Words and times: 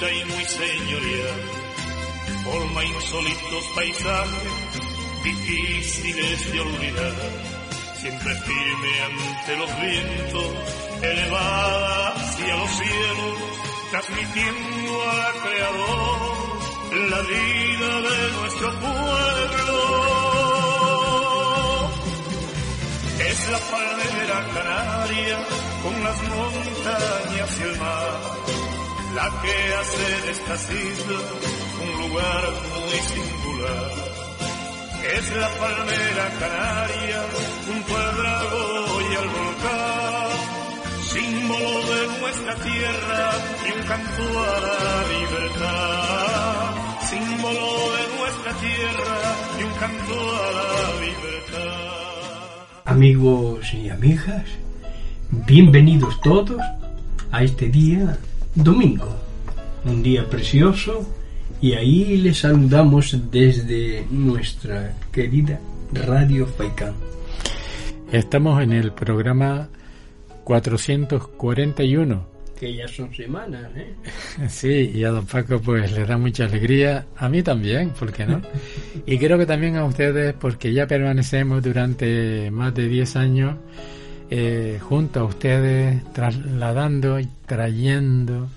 y 0.00 0.24
muy 0.26 0.44
señorial, 0.44 1.40
forma 2.44 2.84
insólitos 2.84 3.64
paisajes, 3.74 4.52
difíciles 5.24 6.52
de 6.52 6.60
olvidar, 6.60 7.14
siempre 7.94 8.34
firme 8.36 9.00
ante 9.02 9.56
los 9.56 9.80
vientos, 9.80 10.52
elevada 11.02 12.14
hacia 12.14 12.56
los 12.56 12.70
cielos, 12.70 13.38
transmitiendo 13.90 15.02
al 15.10 15.34
Creador 15.42 16.38
la 17.10 17.20
vida 17.22 18.00
de 18.00 18.32
nuestro 18.32 18.80
pueblo. 18.80 19.78
Es 23.18 23.48
la 23.50 23.58
palmera 23.58 24.46
canaria 24.54 25.38
con 25.82 26.04
las 26.04 26.22
montañas 26.22 27.58
y 27.58 27.62
el 27.62 27.78
mar, 27.78 27.87
la 29.18 29.28
que 29.42 29.56
hace 29.80 30.08
de 30.24 30.30
estas 30.38 30.62
islas 30.70 31.24
un 31.84 31.92
lugar 32.02 32.42
muy 32.74 32.98
singular. 33.12 33.90
Es 35.16 35.24
la 35.42 35.50
palmera 35.62 36.26
canaria 36.42 37.20
junto 37.66 37.92
al 38.04 38.18
y 39.08 39.14
al 39.20 39.28
volcán, 39.38 40.30
símbolo 41.14 41.72
de 41.92 42.02
nuestra 42.20 42.54
tierra 42.68 43.22
y 43.66 43.68
un 43.76 43.82
canto 43.90 44.24
a 44.50 44.56
la 44.68 44.98
libertad. 45.14 46.66
Símbolo 47.10 47.66
de 47.96 48.04
nuestra 48.18 48.52
tierra 48.66 49.18
y 49.58 49.62
un 49.68 49.74
canto 49.82 50.14
a 50.42 50.48
la 50.58 50.88
libertad. 51.06 51.78
Amigos 52.84 53.74
y 53.74 53.90
amigas, 53.90 54.46
bienvenidos 55.50 56.20
todos 56.20 56.62
a 57.32 57.42
este 57.42 57.68
día 57.68 58.16
domingo, 58.62 59.16
un 59.84 60.02
día 60.02 60.28
precioso 60.28 61.06
y 61.60 61.74
ahí 61.74 62.16
les 62.16 62.38
saludamos 62.38 63.16
desde 63.30 64.04
nuestra 64.10 64.94
querida 65.12 65.60
Radio 65.92 66.46
Faicán. 66.46 66.94
Estamos 68.10 68.60
en 68.62 68.72
el 68.72 68.92
programa 68.92 69.68
441 70.44 72.38
que 72.58 72.74
ya 72.74 72.88
son 72.88 73.14
semanas, 73.14 73.70
¿eh? 73.76 73.94
Sí, 74.48 74.90
y 74.92 75.04
a 75.04 75.10
don 75.10 75.24
Paco 75.26 75.60
pues 75.60 75.92
le 75.92 76.04
da 76.04 76.18
mucha 76.18 76.44
alegría, 76.46 77.06
a 77.16 77.28
mí 77.28 77.40
también, 77.44 77.90
¿por 77.90 78.12
qué 78.12 78.26
no? 78.26 78.42
y 79.06 79.16
creo 79.16 79.38
que 79.38 79.46
también 79.46 79.76
a 79.76 79.84
ustedes 79.84 80.34
porque 80.34 80.72
ya 80.72 80.88
permanecemos 80.88 81.62
durante 81.62 82.50
más 82.50 82.74
de 82.74 82.88
10 82.88 83.14
años 83.14 83.56
eh, 84.30 84.78
junto 84.82 85.20
a 85.20 85.24
ustedes 85.24 86.04
trasladando 86.12 87.18
y 87.18 87.28
trayendo 87.46 88.48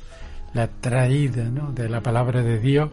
la 0.54 0.68
traída 0.68 1.46
¿no? 1.46 1.72
de 1.72 1.88
la 1.88 2.02
palabra 2.02 2.44
de 2.44 2.60
Dios 2.60 2.90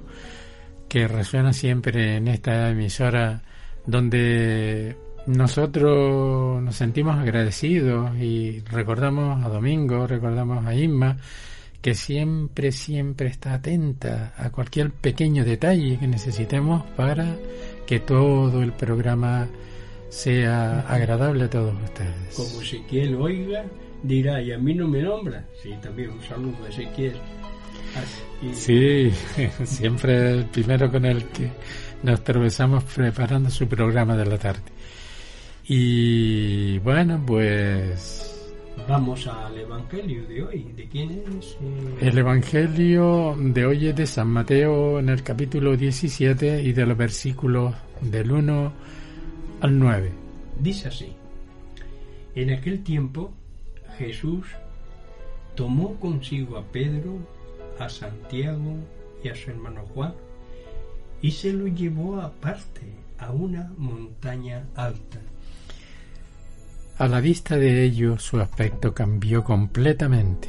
que 0.88 1.08
resuena 1.08 1.52
siempre 1.52 2.16
en 2.16 2.28
esta 2.28 2.70
emisora 2.70 3.42
donde 3.84 4.96
nosotros 5.26 6.62
nos 6.62 6.76
sentimos 6.76 7.18
agradecidos 7.18 8.16
y 8.16 8.60
recordamos 8.60 9.44
a 9.44 9.48
Domingo, 9.48 10.06
recordamos 10.06 10.64
a 10.66 10.74
Inma, 10.74 11.18
que 11.82 11.94
siempre, 11.94 12.72
siempre 12.72 13.28
está 13.28 13.54
atenta 13.54 14.32
a 14.36 14.50
cualquier 14.50 14.90
pequeño 14.90 15.44
detalle 15.44 15.98
que 15.98 16.08
necesitemos 16.08 16.84
para 16.96 17.36
que 17.86 18.00
todo 18.00 18.62
el 18.62 18.72
programa 18.72 19.48
sea 20.08 20.80
agradable 20.80 21.45
a 21.45 21.51
todos 21.51 21.74
ustedes. 21.85 22.35
Como 22.35 22.63
Ezequiel 22.63 23.14
oiga, 23.17 23.64
dirá, 24.02 24.41
y 24.42 24.52
a 24.52 24.58
mí 24.58 24.74
no 24.74 24.89
me 24.89 25.02
nombra. 25.02 25.45
Sí, 25.63 25.74
también 25.83 26.11
un 26.11 26.23
saludo 26.23 26.64
a 26.64 26.69
Ezequiel. 26.69 27.17
Sí, 28.52 29.11
siempre 29.64 30.33
el 30.33 30.45
primero 30.47 30.91
con 30.91 31.05
el 31.05 31.24
que 31.24 31.51
nos 32.02 32.23
tropezamos 32.23 32.85
preparando 32.85 33.51
su 33.51 33.67
programa 33.67 34.17
de 34.17 34.27
la 34.27 34.39
tarde. 34.39 34.63
Y 35.67 36.79
bueno, 36.79 37.23
pues... 37.27 38.35
Vamos 38.89 39.27
al 39.27 39.58
Evangelio 39.58 40.24
de 40.27 40.42
hoy. 40.42 40.73
¿De 40.77 40.89
quién 40.89 41.11
es? 41.11 41.57
Eh? 41.61 42.08
El 42.08 42.18
Evangelio 42.18 43.36
de 43.36 43.67
hoy 43.67 43.89
es 43.89 43.97
de 43.97 44.07
San 44.07 44.29
Mateo 44.29 45.01
en 45.01 45.08
el 45.08 45.23
capítulo 45.23 45.77
17 45.77 46.63
y 46.63 46.73
de 46.73 46.86
los 46.86 46.97
versículos 46.97 47.74
del 48.01 48.30
1 48.30 48.73
al 49.61 49.79
9. 49.79 50.13
Dice 50.61 50.89
así. 50.89 51.13
En 52.35 52.51
aquel 52.51 52.83
tiempo 52.83 53.33
Jesús 53.98 54.46
tomó 55.55 55.95
consigo 55.96 56.57
a 56.57 56.64
Pedro, 56.64 57.19
a 57.79 57.89
Santiago 57.89 58.77
y 59.23 59.29
a 59.29 59.35
su 59.35 59.51
hermano 59.51 59.85
Juan 59.95 60.14
y 61.20 61.33
se 61.33 61.52
lo 61.52 61.67
llevó 61.67 62.20
aparte 62.20 62.83
a 63.18 63.33
una 63.33 63.73
montaña 63.77 64.64
alta 64.77 65.18
a 66.98 67.07
la 67.07 67.20
vista 67.20 67.57
de 67.57 67.85
ellos 67.85 68.24
su 68.24 68.41
aspecto 68.41 68.92
cambió 68.92 69.45
completamente. 69.45 70.48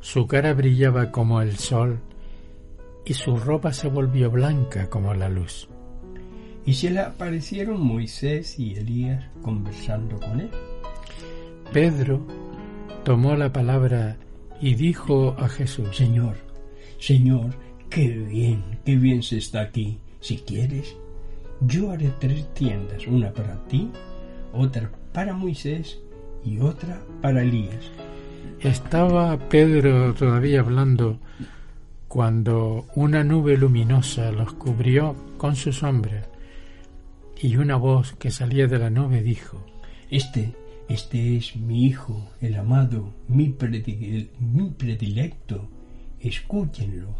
Su 0.00 0.26
cara 0.26 0.54
brillaba 0.54 1.10
como 1.10 1.42
el 1.42 1.58
sol 1.58 2.00
y 3.04 3.12
su 3.12 3.36
ropa 3.36 3.74
se 3.74 3.88
volvió 3.88 4.30
blanca 4.30 4.88
como 4.88 5.12
la 5.12 5.28
luz. 5.28 5.68
Y 6.66 6.74
se 6.74 6.90
le 6.90 7.00
aparecieron 7.00 7.80
Moisés 7.80 8.58
y 8.58 8.74
Elías 8.74 9.24
conversando 9.42 10.18
con 10.18 10.40
él. 10.40 10.50
Pedro 11.72 12.26
tomó 13.04 13.36
la 13.36 13.52
palabra 13.52 14.16
y 14.60 14.74
dijo 14.74 15.36
a 15.38 15.48
Jesús, 15.48 15.94
Señor, 15.96 16.36
Señor, 16.98 17.50
qué 17.90 18.08
bien, 18.08 18.62
qué 18.84 18.96
bien 18.96 19.22
se 19.22 19.38
está 19.38 19.60
aquí. 19.60 19.98
Si 20.20 20.38
quieres, 20.38 20.96
yo 21.60 21.90
haré 21.90 22.10
tres 22.18 22.52
tiendas, 22.54 23.06
una 23.06 23.30
para 23.32 23.62
ti, 23.66 23.90
otra 24.54 24.90
para 25.12 25.34
Moisés 25.34 25.98
y 26.44 26.60
otra 26.60 27.02
para 27.20 27.42
Elías. 27.42 27.90
Estaba 28.60 29.38
Pedro 29.50 30.14
todavía 30.14 30.60
hablando 30.60 31.18
cuando 32.08 32.86
una 32.94 33.22
nube 33.22 33.58
luminosa 33.58 34.32
los 34.32 34.54
cubrió 34.54 35.14
con 35.36 35.56
su 35.56 35.72
sombra 35.72 36.26
y 37.44 37.58
una 37.58 37.76
voz 37.76 38.14
que 38.14 38.30
salía 38.30 38.66
de 38.66 38.78
la 38.78 38.88
nube 38.88 39.20
dijo, 39.20 39.62
Este, 40.08 40.54
este 40.88 41.36
es 41.36 41.56
mi 41.56 41.84
hijo, 41.84 42.30
el 42.40 42.56
amado, 42.56 43.12
mi, 43.28 43.54
mi 44.40 44.70
predilecto, 44.70 45.68
escúchenlo. 46.20 47.16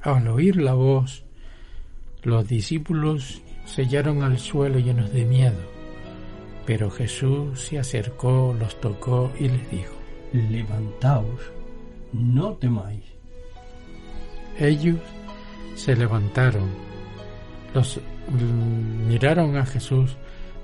Al 0.00 0.28
oír 0.28 0.58
la 0.58 0.74
voz, 0.74 1.24
los 2.22 2.46
discípulos 2.46 3.42
sellaron 3.64 4.22
al 4.22 4.38
suelo 4.38 4.78
llenos 4.78 5.12
de 5.12 5.24
miedo. 5.24 5.58
Pero 6.64 6.88
Jesús 6.88 7.58
se 7.58 7.80
acercó, 7.80 8.54
los 8.56 8.80
tocó 8.80 9.32
y 9.40 9.48
les 9.48 9.70
dijo, 9.72 9.94
Levantaos, 10.32 11.50
no 12.12 12.52
temáis. 12.52 13.02
Ellos 14.56 15.00
se 15.74 15.96
levantaron, 15.96 16.68
los 17.74 18.00
miraron 18.30 19.56
a 19.56 19.66
Jesús, 19.66 20.16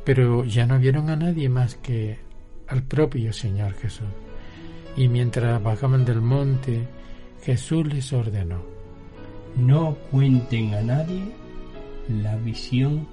pero 0.05 0.45
ya 0.45 0.67
no 0.67 0.79
vieron 0.79 1.11
a 1.11 1.17
nadie 1.17 1.49
más 1.49 1.77
que 1.77 2.19
al 2.69 2.83
propio 2.83 3.33
Señor 3.33 3.75
Jesús. 3.75 4.09
Y 4.97 5.09
mientras 5.09 5.63
bajaban 5.63 6.05
del 6.05 6.21
monte, 6.21 6.87
Jesús 7.43 7.87
les 7.87 8.13
ordenó, 8.13 8.63
no 9.57 9.97
cuenten 10.11 10.75
a 10.75 10.83
nadie 10.83 11.23
la 12.09 12.37
visión 12.37 13.07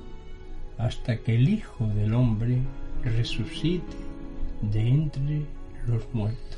hasta 0.77 1.17
que 1.17 1.35
el 1.35 1.49
Hijo 1.49 1.87
del 1.87 2.13
Hombre 2.13 2.57
resucite 3.03 3.95
de 4.61 4.87
entre 4.87 5.41
los 5.87 6.03
muertos. 6.13 6.57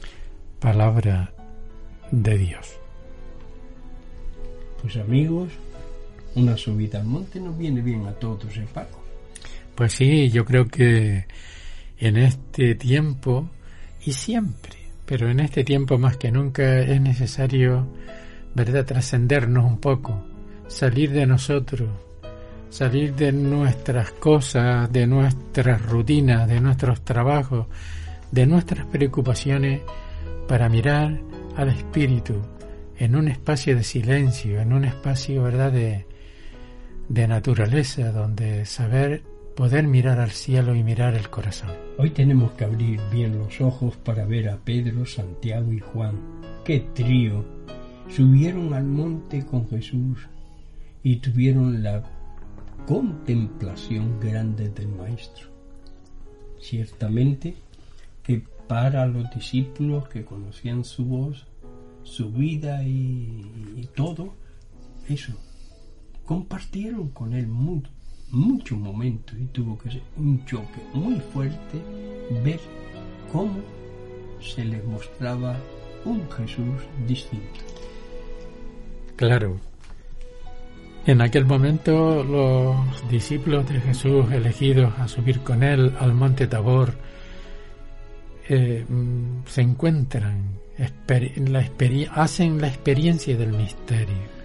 Palabra 0.60 1.34
de 2.12 2.38
Dios. 2.38 2.80
Pues 4.82 4.98
amigos, 4.98 5.50
una 6.36 6.58
subida 6.58 7.00
al 7.00 7.06
monte 7.06 7.40
nos 7.40 7.58
viene 7.58 7.82
bien 7.82 8.06
a 8.08 8.14
todos, 8.14 8.56
¿eh, 8.58 8.68
Paco? 8.74 9.00
Pues 9.76 9.94
sí, 9.94 10.30
yo 10.30 10.46
creo 10.46 10.68
que 10.68 11.26
en 11.98 12.18
este 12.18 12.76
tiempo 12.76 13.50
y 14.06 14.14
siempre, 14.14 14.78
pero 15.06 15.30
en 15.30 15.40
este 15.40 15.64
tiempo 15.64 15.98
más 15.98 16.18
que 16.18 16.32
nunca 16.32 16.80
es 16.80 17.02
necesario, 17.02 17.88
¿verdad?, 18.54 18.86
trascendernos 18.86 19.66
un 19.66 19.80
poco, 19.80 20.24
salir 20.68 21.12
de 21.12 21.26
nosotros, 21.26 21.90
salir 22.70 23.16
de 23.16 23.32
nuestras 23.32 24.12
cosas, 24.12 24.92
de 24.92 25.08
nuestras 25.08 25.82
rutinas, 25.86 26.48
de 26.48 26.60
nuestros 26.60 27.02
trabajos, 27.02 27.68
de 28.32 28.46
nuestras 28.46 28.86
preocupaciones, 28.88 29.82
para 30.48 30.70
mirar 30.70 31.20
al 31.56 31.70
Espíritu 31.70 32.42
en 32.98 33.16
un 33.16 33.28
espacio 33.28 33.76
de 33.76 33.84
silencio, 33.84 34.60
en 34.60 34.74
un 34.74 34.86
espacio, 34.86 35.44
¿verdad?, 35.44 35.72
de, 35.72 36.06
de 37.10 37.28
naturaleza, 37.28 38.12
donde 38.12 38.66
saber 38.66 39.24
poder 39.56 39.88
mirar 39.88 40.20
al 40.20 40.32
cielo 40.32 40.76
y 40.76 40.84
mirar 40.84 41.14
el 41.16 41.30
corazón. 41.30 41.72
Hoy 41.98 42.10
tenemos 42.10 42.54
que 42.54 42.66
abrir 42.66 43.00
bien 43.12 43.38
los 43.38 43.62
ojos 43.62 43.96
para 43.98 44.26
ver 44.26 44.50
a 44.50 44.58
Pedro, 44.58 45.06
Santiago 45.06 45.72
y 45.72 45.80
Juan. 45.80 46.20
¡Qué 46.66 46.80
trío! 46.94 47.46
Subieron 48.10 48.74
al 48.74 48.86
monte 48.86 49.46
con 49.46 49.68
Jesús 49.70 50.28
y 51.04 51.18
tuvieron 51.18 51.84
la 51.84 52.04
contemplación 52.88 54.20
grande 54.20 54.70
del 54.70 54.90
Maestro. 54.90 55.50
Ciertamente 56.60 57.56
que 58.24 58.44
para 58.68 59.06
los 59.06 59.30
discípulos 59.36 60.08
que 60.08 60.26
conocían 60.26 60.84
su 60.84 61.06
voz, 61.06 61.46
su 62.04 62.32
vida 62.32 62.84
y, 62.84 63.90
todo, 63.96 64.34
eso, 65.08 65.34
compartieron 66.26 67.10
con 67.10 67.34
él 67.34 67.48
mucho, 67.48 67.90
muchos 68.32 68.78
momentos 68.78 69.36
y 69.40 69.46
tuvo 69.46 69.78
que 69.78 69.92
ser 69.92 70.02
un 70.18 70.46
choque 70.46 70.82
muy 70.94 71.20
fuerte 71.20 71.82
ver 72.44 72.60
cómo 73.32 73.62
se 74.42 74.66
les 74.66 74.84
mostraba 74.86 75.58
un 76.06 76.30
Jesús 76.32 76.82
distinto. 77.08 77.60
Claro. 79.16 79.60
En 81.06 81.22
aquel 81.22 81.46
momento 81.46 82.24
los 82.24 83.10
discípulos 83.10 83.68
de 83.68 83.80
Jesús 83.82 84.32
elegidos 84.32 84.94
a 85.00 85.08
subir 85.08 85.42
con 85.42 85.62
él 85.62 85.94
al 86.00 86.14
monte 86.14 86.48
Tabor 86.48 86.94
eh, 88.48 88.86
mm, 88.88 89.46
se 89.46 89.62
encuentran, 89.62 90.60
hacen 92.12 92.62
la 92.62 92.68
experiencia 92.68 93.38
del 93.38 93.54
misterio. 93.54 94.43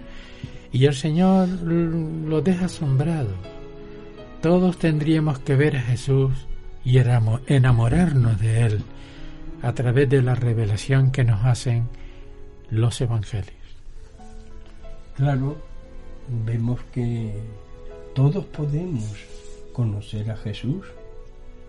Y 0.71 0.85
el 0.85 0.93
Señor 0.93 1.47
los 1.49 2.43
deja 2.43 2.65
asombrados. 2.65 3.35
Todos 4.41 4.77
tendríamos 4.77 5.39
que 5.39 5.55
ver 5.55 5.77
a 5.77 5.81
Jesús 5.81 6.31
y 6.85 6.97
enamorarnos 6.97 8.39
de 8.39 8.61
Él 8.61 8.83
a 9.61 9.73
través 9.73 10.09
de 10.09 10.21
la 10.21 10.35
revelación 10.35 11.11
que 11.11 11.23
nos 11.23 11.43
hacen 11.43 11.87
los 12.69 13.01
evangelios. 13.01 13.55
Claro, 15.15 15.57
vemos 16.45 16.79
que 16.93 17.33
todos 18.15 18.45
podemos 18.45 19.13
conocer 19.73 20.31
a 20.31 20.37
Jesús 20.37 20.85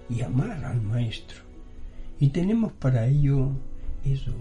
y 0.08 0.22
amar 0.22 0.64
al 0.64 0.80
Maestro. 0.82 1.38
Y 2.20 2.28
tenemos 2.28 2.72
para 2.72 3.06
ello 3.06 3.50
eso, 4.04 4.32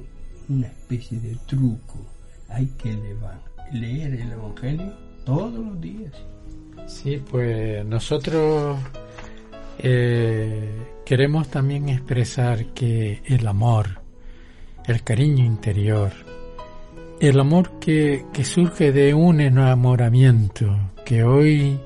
una 0.47 0.67
especie 0.67 1.19
de 1.19 1.35
truco. 1.47 2.05
Hay 2.49 2.67
que 2.77 2.95
leer 3.71 4.13
el 4.13 4.31
Evangelio 4.31 4.93
todos 5.25 5.53
los 5.53 5.81
días. 5.81 6.13
Sí, 6.87 7.21
pues 7.29 7.85
nosotros 7.85 8.79
eh, 9.77 10.87
queremos 11.05 11.49
también 11.49 11.89
expresar 11.89 12.65
que 12.73 13.21
el 13.25 13.47
amor, 13.47 14.01
el 14.85 15.03
cariño 15.03 15.45
interior, 15.45 16.11
el 17.19 17.39
amor 17.39 17.79
que, 17.79 18.25
que 18.33 18.43
surge 18.43 18.91
de 18.91 19.13
un 19.13 19.39
enamoramiento 19.41 20.75
que 21.05 21.23
hoy 21.23 21.79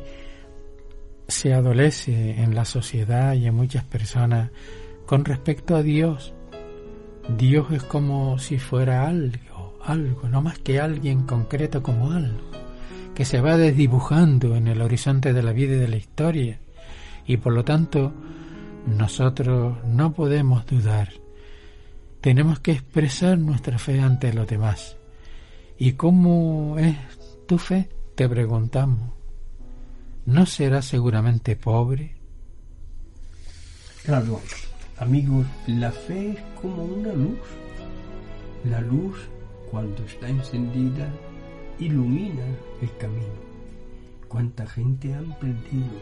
se 1.28 1.54
adolece 1.54 2.42
en 2.42 2.56
la 2.56 2.66
sociedad 2.66 3.34
y 3.34 3.48
en 3.48 3.56
muchas 3.56 3.84
personas 3.84 4.52
con 5.06 5.26
respecto 5.26 5.76
a 5.76 5.84
Dios, 5.84 6.34
Dios 7.38 7.72
es 7.72 7.84
como 7.84 8.40
si 8.40 8.58
fuera 8.58 9.08
algo, 9.08 9.53
algo, 9.86 10.28
no 10.30 10.42
más 10.42 10.60
que 10.60 10.80
alguien 10.80 11.24
concreto 11.24 11.84
como 11.84 12.12
algo, 12.12 12.40
que 13.16 13.26
se 13.26 13.42
va 13.42 13.58
desdibujando 13.58 14.56
en 14.56 14.68
el 14.68 14.82
horizonte 14.82 15.34
de 15.34 15.44
la 15.44 15.54
vida 15.54 15.76
y 15.76 15.80
de 15.80 15.88
la 15.88 15.98
historia, 15.98 16.60
y 17.26 17.38
por 17.38 17.54
lo 17.54 17.64
tanto 17.64 18.14
nosotros 18.88 19.78
no 19.86 20.14
podemos 20.14 20.66
dudar. 20.66 21.10
Tenemos 22.22 22.60
que 22.60 22.72
expresar 22.72 23.38
nuestra 23.38 23.78
fe 23.78 24.00
ante 24.00 24.34
los 24.34 24.48
demás. 24.48 24.98
¿Y 25.78 25.94
cómo 25.94 26.78
es 26.80 26.96
tu 27.48 27.58
fe? 27.58 27.90
Te 28.16 28.30
preguntamos. 28.30 29.12
¿No 30.26 30.46
serás 30.46 30.86
seguramente 30.86 31.56
pobre? 31.58 32.16
Claro, 34.06 34.40
Amigos, 35.04 35.48
la 35.68 35.92
fe 35.92 36.30
es 36.32 36.40
como 36.62 36.84
una 36.84 37.12
luz. 37.14 37.40
La 38.64 38.80
luz, 38.80 39.18
cuando 39.74 40.06
está 40.06 40.30
encendida, 40.30 41.12
ilumina 41.80 42.46
el 42.80 42.96
camino. 42.98 43.42
¿Cuánta 44.28 44.68
gente 44.68 45.12
han 45.16 45.34
perdido 45.40 45.98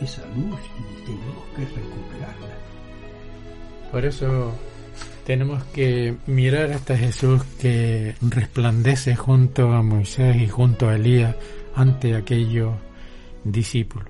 esa 0.00 0.26
luz 0.34 0.58
y 0.76 1.04
tenemos 1.04 1.44
que 1.54 1.64
recuperarla? 1.66 2.56
Por 3.92 4.04
eso 4.04 4.52
tenemos 5.24 5.62
que 5.66 6.16
mirar 6.26 6.72
hasta 6.72 6.98
Jesús 6.98 7.44
que 7.60 8.16
resplandece 8.22 9.14
junto 9.14 9.70
a 9.70 9.84
Moisés 9.84 10.34
y 10.42 10.48
junto 10.48 10.88
a 10.88 10.96
Elías 10.96 11.36
ante 11.76 12.16
aquellos 12.16 12.74
discípulos. 13.44 14.08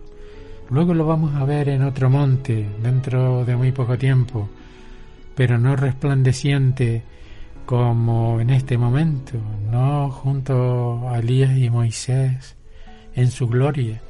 Luego 0.71 0.95
lo 0.95 1.05
vamos 1.05 1.35
a 1.35 1.45
ver 1.45 1.69
en 1.69 1.83
otro 1.83 2.09
monte 2.09 2.67
dentro 2.83 3.45
de 3.45 3.57
muy 3.57 3.73
poco 3.73 3.99
tiempo, 3.99 4.49
pero 5.35 5.59
no 5.59 5.77
resplandeciente 5.77 7.03
como 7.67 8.41
en 8.41 8.51
este 8.51 8.77
momento, 8.77 9.39
no 9.71 10.11
junto 10.11 11.09
a 11.09 11.19
Elías 11.19 11.57
y 11.57 11.71
Moisés 11.71 12.57
en 13.15 13.31
su 13.31 13.49
gloria, 13.49 14.01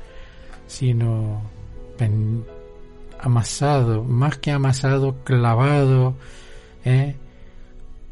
sino 0.66 1.42
amasado, 3.20 4.02
más 4.04 4.38
que 4.38 4.50
amasado, 4.50 5.16
clavado, 5.24 6.14
¿eh? 6.84 7.14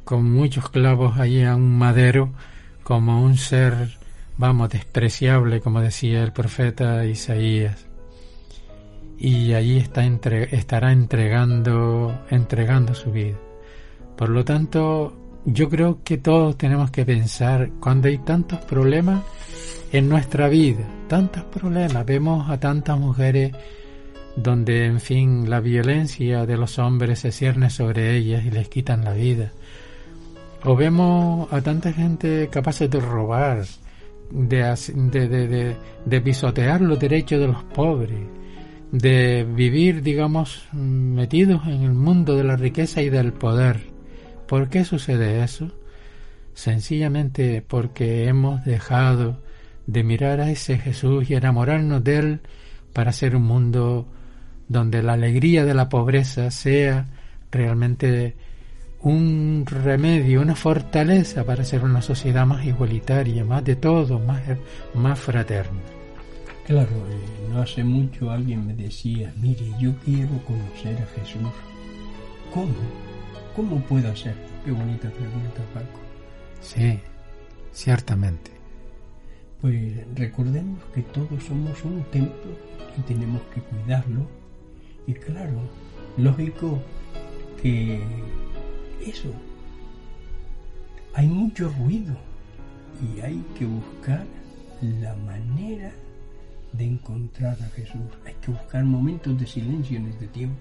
con 0.05 0.31
muchos 0.31 0.71
clavos 0.71 1.19
allí 1.19 1.43
a 1.43 1.57
un 1.57 1.77
madero, 1.79 2.31
como 2.83 3.23
un 3.23 3.37
ser, 3.37 3.99
vamos, 4.37 4.71
despreciable, 4.71 5.61
como 5.61 5.81
decía 5.81 6.23
el 6.23 6.33
profeta 6.33 7.05
Isaías 7.05 7.91
y 9.21 9.53
allí 9.53 9.77
está 9.77 10.03
estará 10.07 10.93
entregando, 10.93 12.25
entregando 12.31 12.95
su 12.95 13.13
vida. 13.13 13.37
Por 14.17 14.31
lo 14.31 14.47
tanto, 14.47 15.13
yo 15.45 15.69
creo 15.69 16.01
que 16.05 16.19
todos 16.19 16.57
tenemos 16.57 16.91
que 16.91 17.05
pensar 17.05 17.71
cuando 17.81 18.09
hay 18.09 18.19
tantos 18.19 18.61
problemas 18.61 19.23
en 19.93 20.09
nuestra 20.09 20.49
vida, 20.49 20.85
tantos 21.09 21.45
problemas, 21.45 22.07
vemos 22.07 22.49
a 22.51 22.59
tantas 22.61 22.99
mujeres 22.99 23.53
donde, 24.37 24.87
en 24.87 25.01
fin, 25.01 25.51
la 25.51 25.61
violencia 25.61 26.47
de 26.47 26.57
los 26.57 26.79
hombres 26.79 27.21
se 27.21 27.33
cierne 27.33 27.71
sobre 27.71 28.17
ellas 28.17 28.45
y 28.45 28.51
les 28.51 28.69
quitan 28.69 29.05
la 29.05 29.13
vida. 29.13 29.53
O 30.65 30.77
vemos 30.77 31.53
a 31.53 31.61
tanta 31.63 31.93
gente 31.93 32.49
capaz 32.49 32.81
de 32.81 33.01
robar, 33.01 33.65
de, 34.31 34.77
de, 34.95 35.29
de, 35.29 35.77
de 36.05 36.21
pisotear 36.21 36.81
los 36.81 36.99
derechos 36.99 37.41
de 37.41 37.49
los 37.49 37.65
pobres, 37.65 38.21
de 38.93 39.45
vivir, 39.45 40.03
digamos, 40.03 40.69
metidos 40.73 41.67
en 41.67 41.83
el 41.83 41.95
mundo 41.95 42.37
de 42.37 42.45
la 42.45 42.57
riqueza 42.57 43.03
y 43.03 43.09
del 43.09 43.33
poder. 43.33 43.90
¿Por 44.51 44.69
qué 44.69 44.85
sucede 44.85 45.45
eso? 45.45 45.71
Sencillamente 46.55 47.63
porque 47.63 48.27
hemos 48.27 48.65
dejado 48.65 49.41
de 49.87 50.03
mirar 50.03 50.41
a 50.41 50.51
ese 50.51 50.77
Jesús 50.77 51.31
y 51.31 51.35
enamorarnos 51.35 52.03
de 52.03 52.19
Él 52.19 52.41
para 52.93 53.13
ser 53.13 53.37
un 53.37 53.45
mundo 53.45 54.09
donde 54.67 55.05
la 55.05 55.13
alegría 55.13 55.65
de 55.65 55.73
la 55.73 55.89
pobreza 55.89 56.51
sea 56.51 57.07
realmente 57.53 58.35
un 59.03 59.67
remedio, 59.67 60.41
una 60.41 60.57
fortaleza 60.57 61.45
para 61.45 61.63
ser 61.63 61.85
una 61.85 62.03
sociedad 62.03 62.45
más 62.45 62.67
igualitaria, 62.67 63.45
más 63.45 63.63
de 63.63 63.77
todo, 63.77 64.19
más, 64.19 64.43
más 64.95 65.17
fraterna. 65.17 65.79
Claro, 66.67 66.91
eh, 66.91 67.53
no 67.53 67.63
hace 67.63 67.85
mucho 67.85 68.33
alguien 68.33 68.67
me 68.67 68.75
decía, 68.75 69.33
mire, 69.41 69.71
yo 69.79 69.95
quiero 70.05 70.45
conocer 70.45 70.97
a 71.01 71.21
Jesús. 71.21 71.53
¿Cómo? 72.53 73.10
¿Cómo 73.61 73.79
puedo 73.83 74.11
hacer? 74.11 74.35
Qué 74.65 74.71
bonita 74.73 75.11
pregunta, 75.11 75.61
Paco. 75.75 76.01
Sí, 76.63 76.99
ciertamente. 77.75 78.51
Pues 79.61 79.99
recordemos 80.15 80.83
que 80.95 81.03
todos 81.03 81.45
somos 81.45 81.85
un 81.85 82.03
templo 82.05 82.57
y 82.97 83.03
tenemos 83.03 83.43
que 83.55 83.61
cuidarlo. 83.61 84.27
Y 85.07 85.13
claro, 85.13 85.61
lógico 86.17 86.81
que 87.61 88.03
eso, 89.07 89.31
hay 91.13 91.27
mucho 91.27 91.69
ruido 91.69 92.17
y 93.15 93.21
hay 93.21 93.45
que 93.59 93.67
buscar 93.67 94.25
la 95.03 95.15
manera 95.17 95.93
de 96.73 96.85
encontrar 96.87 97.59
a 97.61 97.67
Jesús. 97.77 98.09
Hay 98.25 98.33
que 98.41 98.53
buscar 98.53 98.85
momentos 98.85 99.39
de 99.39 99.47
silencio 99.47 99.99
en 99.99 100.07
este 100.07 100.29
tiempo. 100.29 100.57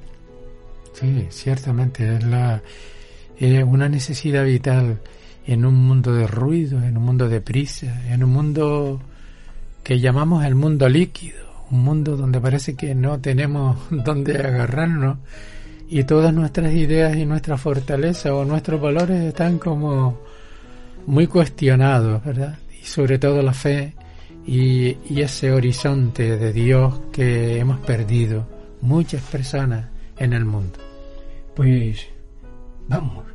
Sí, 0.94 1.28
ciertamente 1.30 2.16
es 2.16 2.24
la 2.24 2.62
una 3.66 3.88
necesidad 3.88 4.44
vital 4.44 5.00
en 5.48 5.66
un 5.66 5.76
mundo 5.76 6.14
de 6.14 6.28
ruido, 6.28 6.84
en 6.84 6.98
un 6.98 7.04
mundo 7.04 7.30
de 7.30 7.42
prisa, 7.42 8.08
en 8.12 8.24
un 8.24 8.32
mundo 8.32 9.02
que 9.84 10.00
llamamos 10.00 10.46
el 10.46 10.56
mundo 10.56 10.90
líquido, 10.90 11.38
un 11.72 11.84
mundo 11.84 12.18
donde 12.18 12.42
parece 12.42 12.76
que 12.76 12.94
no 12.94 13.20
tenemos 13.20 13.78
donde 13.90 14.38
agarrarnos 14.38 15.18
y 15.90 16.04
todas 16.04 16.34
nuestras 16.34 16.74
ideas 16.74 17.16
y 17.16 17.26
nuestra 17.26 17.58
fortaleza 17.58 18.34
o 18.36 18.46
nuestros 18.46 18.80
valores 18.80 19.22
están 19.24 19.58
como 19.58 20.20
muy 21.08 21.26
cuestionados, 21.26 22.24
¿verdad? 22.24 22.60
Y 22.80 22.86
sobre 22.86 23.18
todo 23.18 23.42
la 23.42 23.54
fe 23.54 23.96
y, 24.46 24.98
y 25.10 25.22
ese 25.22 25.52
horizonte 25.52 26.38
de 26.38 26.54
Dios 26.54 26.94
que 27.12 27.58
hemos 27.58 27.80
perdido 27.80 28.46
muchas 28.82 29.24
personas 29.24 29.86
en 30.20 30.34
el 30.34 30.46
mundo. 30.46 30.80
Pues 31.56 32.08
vamos, 32.88 33.26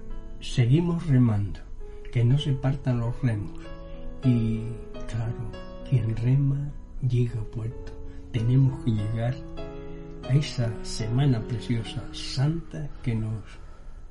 seguimos 0.41 1.07
remando, 1.07 1.61
que 2.13 2.25
no 2.25 2.39
se 2.39 2.53
partan 2.53 3.01
los 3.01 3.21
remos. 3.23 3.61
Y 4.23 4.61
claro, 5.09 5.51
quien 5.89 6.17
rema 6.17 6.71
llega 7.07 7.41
a 7.41 7.45
puerto. 7.45 7.93
Tenemos 8.33 8.85
que 8.85 8.91
llegar 8.93 9.35
a 10.29 10.35
esa 10.35 10.73
semana 10.83 11.41
preciosa, 11.41 12.03
santa, 12.13 12.89
que 13.03 13.15
nos 13.15 13.43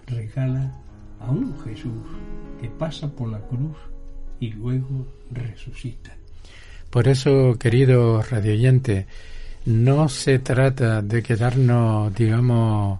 regala 0.07 0.75
a 1.19 1.31
un 1.31 1.57
Jesús 1.63 2.03
que 2.61 2.69
pasa 2.69 3.09
por 3.09 3.29
la 3.29 3.39
cruz 3.47 3.77
y 4.39 4.51
luego 4.51 5.07
resucita. 5.31 6.15
Por 6.89 7.07
eso, 7.07 7.55
querido 7.57 8.21
radioyente, 8.21 9.07
no 9.65 10.09
se 10.09 10.39
trata 10.39 11.01
de 11.01 11.23
quedarnos, 11.23 12.13
digamos, 12.13 12.99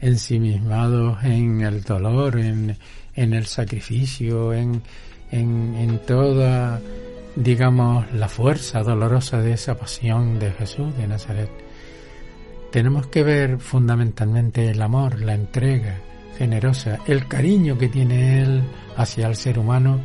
ensimismados 0.00 1.22
en 1.24 1.60
el 1.60 1.82
dolor, 1.82 2.38
en, 2.38 2.76
en 3.14 3.34
el 3.34 3.46
sacrificio, 3.46 4.52
en, 4.52 4.82
en, 5.30 5.74
en 5.76 5.98
toda, 6.06 6.80
digamos, 7.36 8.10
la 8.14 8.28
fuerza 8.28 8.82
dolorosa 8.82 9.40
de 9.40 9.52
esa 9.52 9.76
pasión 9.76 10.38
de 10.38 10.52
Jesús 10.52 10.96
de 10.96 11.06
Nazaret. 11.06 11.50
Tenemos 12.72 13.08
que 13.08 13.22
ver 13.22 13.58
fundamentalmente 13.58 14.70
el 14.70 14.80
amor, 14.80 15.20
la 15.20 15.34
entrega 15.34 15.98
generosa, 16.38 17.00
el 17.06 17.26
cariño 17.26 17.76
que 17.76 17.88
tiene 17.88 18.42
Él 18.42 18.62
hacia 18.96 19.26
el 19.26 19.36
ser 19.36 19.58
humano, 19.58 20.00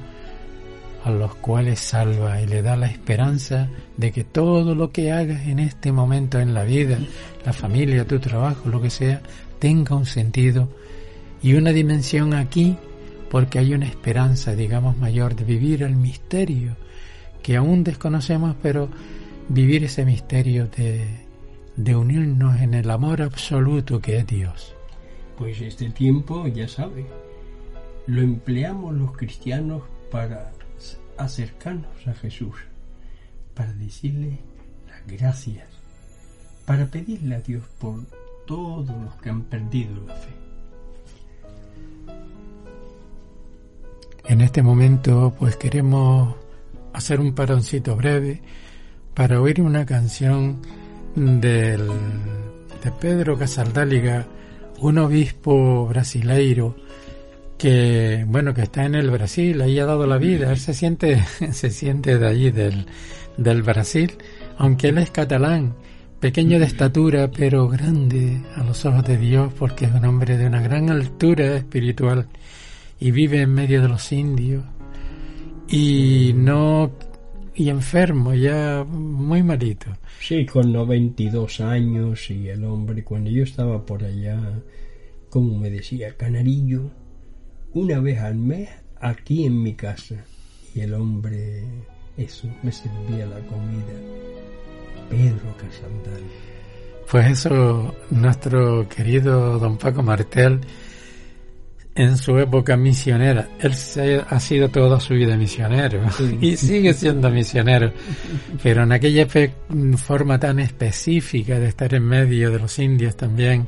a 1.06 1.12
los 1.12 1.36
cuales 1.36 1.80
salva 1.80 2.42
y 2.42 2.48
le 2.48 2.64
da 2.64 2.76
la 2.76 2.88
esperanza 2.88 3.70
de 3.96 4.12
que 4.12 4.24
todo 4.24 4.74
lo 4.74 4.92
que 4.92 5.12
hagas 5.12 5.46
en 5.46 5.60
este 5.60 5.92
momento 5.92 6.40
en 6.40 6.56
la 6.56 6.64
vida, 6.64 6.98
la 7.46 7.54
familia, 7.54 8.08
tu 8.08 8.18
trabajo, 8.18 8.70
lo 8.70 8.82
que 8.82 8.90
sea, 8.90 9.22
tenga 9.60 9.96
un 9.96 10.08
sentido 10.08 10.68
y 11.44 11.54
una 11.54 11.70
dimensión 11.74 12.34
aquí, 12.34 12.76
porque 13.30 13.60
hay 13.60 13.76
una 13.76 13.86
esperanza, 13.86 14.56
digamos, 14.56 14.98
mayor 14.98 15.36
de 15.36 15.44
vivir 15.44 15.84
el 15.84 15.96
misterio 15.96 16.76
que 17.44 17.56
aún 17.56 17.84
desconocemos, 17.84 18.56
pero 18.64 18.90
vivir 19.48 19.84
ese 19.84 20.06
misterio 20.06 20.68
de, 20.76 21.06
de 21.76 21.96
unirnos 21.96 22.60
en 22.62 22.74
el 22.74 22.90
amor 22.90 23.22
absoluto 23.22 24.02
que 24.02 24.18
es 24.18 24.26
Dios. 24.26 24.76
Pues 25.38 25.62
este 25.62 25.92
tiempo, 25.92 26.48
ya 26.48 26.68
sabe, 26.68 27.06
lo 28.08 28.24
empleamos 28.24 28.96
los 28.96 29.16
cristianos 29.16 29.84
para 30.10 30.52
acercarnos 31.18 32.08
a 32.08 32.14
Jesús, 32.14 32.56
para 33.54 33.74
decirle 33.74 34.40
las 34.88 35.06
gracias, 35.08 35.68
para 36.66 36.86
pedirle 36.86 37.36
a 37.36 37.42
Dios 37.42 37.64
por 37.80 38.06
todos 38.46 38.88
los 38.88 39.16
que 39.16 39.30
han 39.30 39.44
perdido 39.44 40.06
la 40.08 40.16
fe. 40.16 40.30
En 44.28 44.42
este 44.42 44.64
momento 44.64 45.34
pues 45.38 45.56
queremos 45.56 46.36
hacer 46.94 47.20
un 47.20 47.34
paroncito 47.34 47.96
breve 47.96 48.42
para 49.14 49.40
oír 49.40 49.62
una 49.62 49.86
canción 49.86 50.62
del, 51.16 51.88
de 52.84 52.92
Pedro 53.00 53.38
Casaldáliga, 53.38 54.26
un 54.80 54.98
obispo 54.98 55.88
brasileiro 55.88 56.76
que 57.58 58.26
bueno 58.28 58.54
que 58.54 58.64
está 58.64 58.86
en 58.86 58.96
el 58.96 59.10
Brasil, 59.10 59.62
ahí 59.62 59.80
ha 59.80 59.86
dado 59.86 60.08
la 60.08 60.18
vida, 60.18 60.52
él 60.52 60.58
se 60.58 60.74
siente, 60.74 61.24
se 61.52 61.70
siente 61.70 62.18
de 62.18 62.28
allí 62.28 62.52
del, 62.52 62.86
del 63.38 63.64
Brasil, 63.64 64.14
aunque 64.58 64.90
él 64.90 64.98
es 64.98 65.12
catalán, 65.12 65.76
pequeño 66.20 66.60
de 66.60 66.66
estatura 66.66 67.30
pero 67.30 67.68
grande 67.68 68.42
a 68.56 68.64
los 68.64 68.86
ojos 68.86 69.04
de 69.06 69.18
Dios 69.18 69.54
porque 69.58 69.86
es 69.86 69.94
un 69.94 70.06
hombre 70.06 70.38
de 70.38 70.48
una 70.48 70.62
gran 70.62 70.90
altura 70.90 71.56
espiritual 71.58 72.28
y 73.00 73.12
vive 73.12 73.42
en 73.42 73.54
medio 73.54 73.82
de 73.82 73.90
los 73.90 74.12
indios 74.12 74.64
y 75.68 76.34
no 76.36 76.92
y 77.56 77.70
enfermo 77.70 78.34
ya 78.34 78.84
muy 78.84 79.42
malito. 79.42 79.88
Sí, 80.20 80.46
con 80.46 80.74
92 80.74 81.62
años 81.62 82.30
y 82.30 82.50
el 82.50 82.66
hombre 82.66 83.04
cuando 83.04 83.30
yo 83.30 83.44
estaba 83.44 83.86
por 83.86 84.04
allá, 84.04 84.62
como 85.30 85.58
me 85.58 85.70
decía, 85.70 86.16
canarillo, 86.18 86.92
una 87.76 88.00
vez 88.00 88.20
al 88.20 88.36
mes 88.36 88.70
aquí 89.00 89.46
en 89.46 89.62
mi 89.62 89.76
casa 89.76 90.16
y 90.74 90.80
el 90.80 90.94
hombre 90.94 91.64
eso 92.18 92.48
me 92.64 92.72
servía 92.72 93.26
la 93.26 93.40
comida. 93.42 93.94
Pedro 95.10 95.56
Casandal. 95.58 96.24
Pues 97.12 97.32
eso, 97.32 97.94
nuestro 98.10 98.88
querido 98.90 99.60
don 99.60 99.78
Paco 99.78 100.02
Martel, 100.02 100.62
en 101.94 102.18
su 102.18 102.38
época 102.40 102.78
misionera, 102.78 103.50
él 103.60 103.76
se, 103.76 104.22
ha 104.28 104.40
sido 104.40 104.70
toda 104.70 105.00
su 105.00 105.14
vida 105.14 105.38
misionero 105.38 106.10
sí. 106.12 106.38
y 106.42 106.58
sigue 106.58 106.94
siendo 106.94 107.30
misionero, 107.30 107.92
pero 108.64 108.84
en 108.84 108.94
aquella 108.94 109.28
forma 109.98 110.40
tan 110.40 110.60
específica 110.60 111.60
de 111.60 111.68
estar 111.68 111.94
en 111.94 112.04
medio 112.04 112.52
de 112.52 112.60
los 112.60 112.80
indios 112.80 113.16
también 113.16 113.68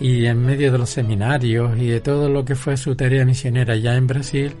y 0.00 0.26
en 0.26 0.44
medio 0.44 0.72
de 0.72 0.78
los 0.78 0.90
seminarios 0.90 1.78
y 1.78 1.88
de 1.88 2.00
todo 2.00 2.28
lo 2.28 2.44
que 2.44 2.54
fue 2.54 2.76
su 2.76 2.94
tarea 2.94 3.24
misionera 3.24 3.76
ya 3.76 3.94
en 3.94 4.06
Brasil, 4.06 4.52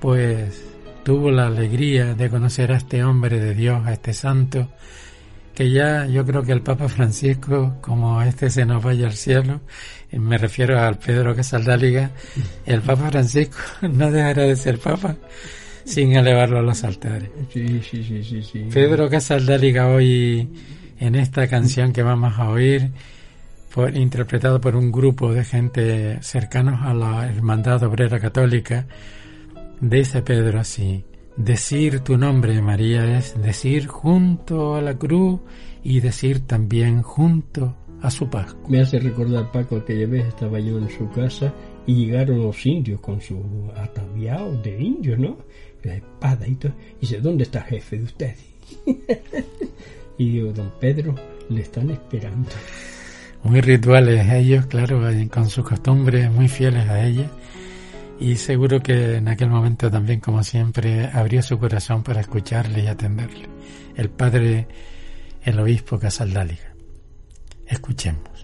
pues 0.00 0.62
tuvo 1.04 1.30
la 1.30 1.46
alegría 1.46 2.14
de 2.14 2.28
conocer 2.28 2.72
a 2.72 2.76
este 2.76 3.02
hombre 3.02 3.40
de 3.40 3.54
Dios, 3.54 3.86
a 3.86 3.92
este 3.92 4.12
santo, 4.12 4.68
que 5.54 5.70
ya 5.70 6.06
yo 6.06 6.24
creo 6.24 6.42
que 6.42 6.52
el 6.52 6.62
Papa 6.62 6.88
Francisco, 6.88 7.76
como 7.80 8.22
este 8.22 8.50
se 8.50 8.64
nos 8.64 8.82
vaya 8.82 9.06
al 9.06 9.14
cielo, 9.14 9.60
me 10.12 10.38
refiero 10.38 10.78
al 10.78 10.98
Pedro 10.98 11.34
Casaldáliga, 11.34 12.10
el 12.66 12.82
Papa 12.82 13.10
Francisco 13.10 13.58
no 13.82 14.10
dejará 14.10 14.42
de 14.42 14.56
ser 14.56 14.78
Papa 14.78 15.16
sin 15.84 16.14
elevarlo 16.14 16.58
a 16.58 16.62
los 16.62 16.84
altares. 16.84 17.30
Sí, 17.52 17.80
sí, 17.80 18.04
sí, 18.04 18.22
sí, 18.22 18.42
sí. 18.42 18.68
Pedro 18.72 19.08
Casaldáliga 19.08 19.88
hoy 19.88 20.48
en 21.00 21.14
esta 21.14 21.48
canción 21.48 21.92
que 21.92 22.02
vamos 22.02 22.38
a 22.38 22.50
oír, 22.50 22.90
por, 23.72 23.96
interpretado 23.96 24.60
por 24.60 24.76
un 24.76 24.90
grupo 24.90 25.32
de 25.32 25.44
gente 25.44 26.22
cercanos 26.22 26.80
a 26.82 26.94
la 26.94 27.26
Hermandad 27.28 27.82
Obrera 27.82 28.18
Católica, 28.20 28.86
dice 29.80 30.22
Pedro 30.22 30.60
así, 30.60 31.04
Decir 31.38 32.00
tu 32.00 32.18
nombre, 32.18 32.60
María, 32.60 33.16
es 33.16 33.40
decir 33.40 33.86
junto 33.86 34.74
a 34.74 34.82
la 34.82 34.98
cruz 34.98 35.38
y 35.84 36.00
decir 36.00 36.40
también 36.40 37.02
junto 37.02 37.76
a 38.02 38.10
su 38.10 38.28
Pascua. 38.28 38.68
Me 38.68 38.80
hace 38.80 38.98
recordar, 38.98 39.52
Paco, 39.52 39.76
aquella 39.76 40.08
vez 40.08 40.26
estaba 40.26 40.58
yo 40.58 40.78
en 40.78 40.88
su 40.90 41.08
casa 41.10 41.54
y 41.86 41.94
llegaron 41.94 42.42
los 42.42 42.66
indios 42.66 43.00
con 43.00 43.20
su 43.20 43.70
ataviado 43.76 44.60
de 44.62 44.82
indios, 44.82 45.16
¿no? 45.16 45.38
La 45.84 45.94
espada 45.94 46.44
y 46.44 46.56
todo. 46.56 46.72
Y 46.96 47.02
dice, 47.02 47.20
¿dónde 47.20 47.44
está 47.44 47.60
el 47.60 47.66
jefe 47.66 47.98
de 47.98 48.04
ustedes? 48.04 48.44
y 50.18 50.30
digo, 50.30 50.52
don 50.52 50.72
Pedro, 50.80 51.14
le 51.50 51.60
están 51.60 51.88
esperando. 51.90 52.50
Muy 53.42 53.60
rituales 53.60 54.30
ellos, 54.32 54.66
claro, 54.66 55.00
con 55.30 55.48
sus 55.48 55.64
costumbres 55.64 56.30
muy 56.30 56.48
fieles 56.48 56.88
a 56.88 57.04
ella 57.04 57.30
y 58.20 58.36
seguro 58.36 58.80
que 58.80 59.16
en 59.16 59.28
aquel 59.28 59.48
momento 59.48 59.90
también, 59.90 60.20
como 60.20 60.42
siempre, 60.42 61.06
abrió 61.06 61.42
su 61.42 61.58
corazón 61.58 62.02
para 62.02 62.20
escucharle 62.20 62.82
y 62.82 62.86
atenderle. 62.88 63.48
El 63.96 64.10
padre, 64.10 64.66
el 65.44 65.58
obispo 65.60 65.98
Casaldáliga. 65.98 66.74
Escuchemos. 67.66 68.37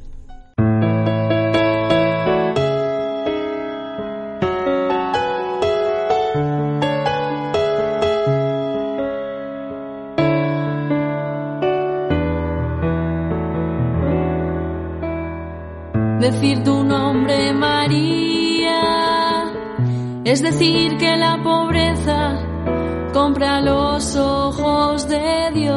Compra 23.35 23.61
los 23.61 24.15
ojos 24.15 25.09
de 25.09 25.51
Dios. 25.55 25.75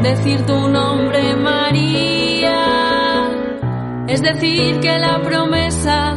Decir 0.00 0.46
tu 0.46 0.68
nombre, 0.68 1.34
María, 1.34 2.60
es 4.06 4.22
decir, 4.22 4.78
que 4.78 4.96
la 4.96 5.20
promesa 5.22 6.16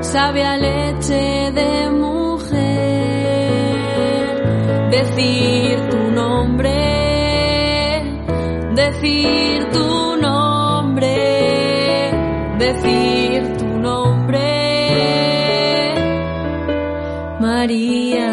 sabe 0.00 0.44
a 0.44 0.56
leche 0.56 1.52
de 1.52 1.90
mujer. 1.90 2.88
decir 4.90 5.78
tu 5.90 6.10
nombre, 6.10 6.72
decir 8.74 9.68
tu 9.70 10.16
nombre, 10.16 11.16
decir 12.58 13.58
tu 13.58 13.67
María. 17.68 18.32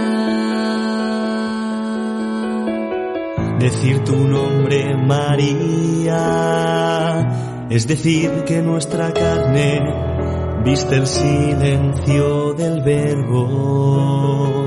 Decir 3.60 4.02
tu 4.06 4.16
nombre, 4.16 4.96
María, 4.96 6.16
es 7.70 7.86
decir 7.86 8.46
que 8.46 8.62
nuestra 8.62 9.12
carne 9.12 9.82
viste 10.64 10.96
el 10.96 11.06
silencio 11.06 12.54
del 12.54 12.82
verbo. 12.82 14.64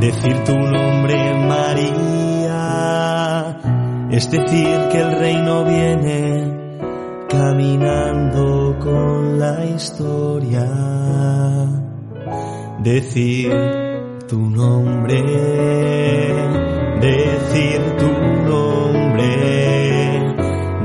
Decir 0.00 0.42
tu 0.42 0.58
nombre, 0.58 1.32
María, 1.46 2.56
es 4.10 4.28
decir 4.28 4.88
que 4.90 5.00
el 5.00 5.16
reino 5.16 5.64
viene 5.64 6.56
caminando 7.28 8.76
con 8.80 9.38
la 9.38 9.64
historia. 9.64 10.66
Decir 12.86 13.50
tu 14.28 14.38
nombre, 14.48 15.20
decir 17.00 17.80
tu 17.98 18.12
nombre, 18.46 19.32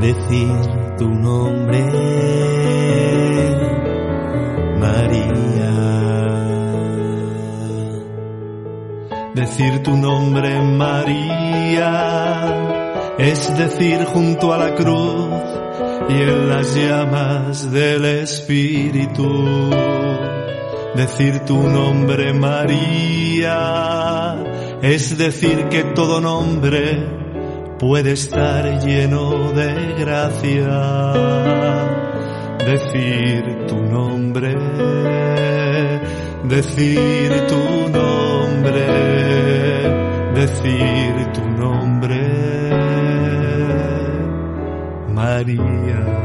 decir 0.01 0.49
tu 0.97 1.07
nombre, 1.07 1.83
María. 4.79 5.73
Decir 9.35 9.83
tu 9.83 9.95
nombre, 9.95 10.59
María, 10.59 11.93
es 13.19 13.55
decir 13.59 14.05
junto 14.05 14.51
a 14.51 14.57
la 14.57 14.73
cruz 14.73 15.29
y 16.09 16.13
en 16.13 16.49
las 16.49 16.73
llamas 16.73 17.71
del 17.71 18.05
Espíritu. 18.05 19.90
Decir 20.95 21.39
tu 21.45 21.57
nombre, 21.69 22.33
María, 22.33 23.55
es 24.81 25.17
decir 25.17 25.69
que 25.69 25.85
todo 25.95 26.19
nombre 26.19 27.07
puede 27.79 28.11
estar 28.11 28.85
lleno 28.85 29.53
de 29.53 29.95
gracia. 29.97 31.13
Decir 32.65 33.67
tu 33.67 33.77
nombre, 33.77 34.53
decir 36.43 37.47
tu 37.47 37.89
nombre, 37.89 38.85
decir 40.35 41.31
tu 41.33 41.41
nombre, 41.57 42.19
María. 45.07 46.21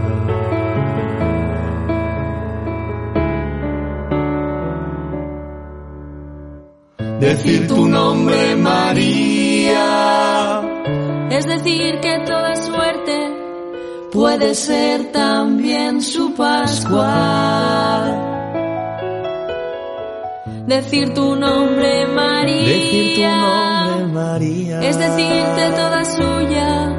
Decir 7.20 7.66
tu 7.66 7.88
nombre, 7.88 8.56
María. 8.56 9.86
Es 11.30 11.46
decir, 11.46 11.98
que 12.00 12.18
toda 12.26 12.54
suerte 12.56 13.32
puede 14.12 14.54
ser 14.54 15.12
también 15.12 16.02
su 16.02 16.34
Pascua. 16.34 17.06
Decir 20.66 21.14
tu 21.14 21.36
nombre, 21.36 22.06
María. 22.06 22.66
Decir 22.66 23.16
tu 23.16 23.22
nombre, 23.22 24.06
María. 24.12 24.82
Es 24.82 24.98
decirte 24.98 25.70
toda 25.74 26.04
suya, 26.04 26.94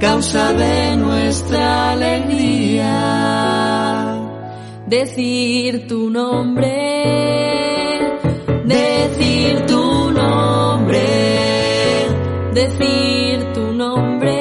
causa 0.00 0.52
de 0.52 0.96
nuestra 0.96 1.92
alegría. 1.92 2.92
Decir 4.86 5.88
tu 5.88 6.10
nombre, 6.10 7.55
decir 12.56 13.52
tu 13.52 13.70
nombre, 13.70 14.32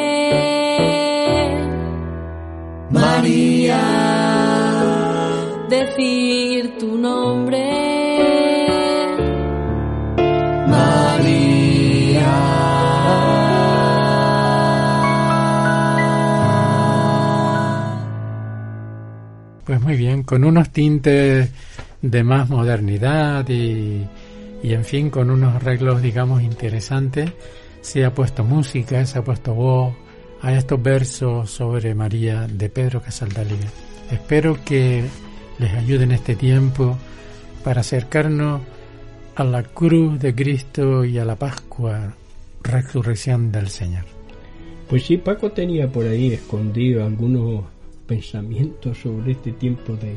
María, 2.90 3.82
decir 5.70 6.78
tu 6.80 6.98
nombre, 6.98 7.72
Pues 19.66 19.82
muy 19.82 19.98
bien, 19.98 20.22
con 20.24 20.44
unos 20.44 20.70
tintes 20.70 21.52
de 22.02 22.24
más 22.24 22.50
modernidad 22.50 23.50
y, 23.50 24.06
y 24.62 24.74
en 24.74 24.86
fin, 24.86 25.10
con 25.10 25.32
unos 25.32 25.56
arreglos, 25.56 26.04
digamos, 26.04 26.44
interesantes, 26.44 27.32
se 27.86 28.04
ha 28.04 28.12
puesto 28.12 28.44
música, 28.44 29.06
se 29.06 29.20
ha 29.20 29.24
puesto 29.24 29.54
voz 29.54 29.94
a 30.42 30.52
estos 30.54 30.82
versos 30.82 31.52
sobre 31.52 31.94
María 31.94 32.48
de 32.48 32.68
Pedro 32.68 33.00
Casaldalía. 33.00 33.70
Espero 34.12 34.58
que 34.66 35.04
les 35.60 35.72
ayude 35.72 36.06
en 36.06 36.12
este 36.12 36.36
tiempo 36.36 36.98
para 37.64 37.82
acercarnos 37.82 38.62
a 39.36 39.44
la 39.44 39.62
cruz 39.62 40.20
de 40.20 40.34
Cristo 40.34 41.06
y 41.06 41.20
a 41.20 41.26
la 41.26 41.36
Pascua, 41.36 42.16
resurrección 42.64 43.52
del 43.52 43.70
Señor. 43.70 44.06
Pues 44.90 45.06
sí, 45.06 45.18
Paco 45.18 45.52
tenía 45.52 45.88
por 45.88 46.08
ahí 46.08 46.34
escondido 46.34 47.06
algunos 47.06 47.66
pensamientos 48.08 48.98
sobre 48.98 49.34
este 49.34 49.52
tiempo 49.52 49.94
de... 49.94 50.16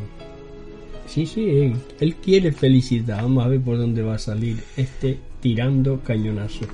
Sí, 1.09 1.27
sí, 1.27 1.49
él, 1.49 1.77
él 2.01 2.15
quiere 2.17 2.53
felicidad. 2.53 3.23
Vamos 3.23 3.45
a 3.45 3.49
ver 3.49 3.61
por 3.61 3.79
dónde 3.79 4.03
va 4.03 4.17
a 4.17 4.19
salir 4.19 4.63
este 4.77 5.19
tirando 5.41 6.01
cañonazo. 6.01 6.67